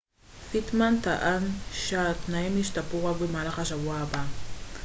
פיטמן 0.51 0.95
טען 1.03 1.43
שהתנאים 1.71 2.57
ישתפרו 2.57 3.05
רק 3.05 3.17
במהלך 3.21 3.59
השבוע 3.59 3.97
הבא 3.97 4.25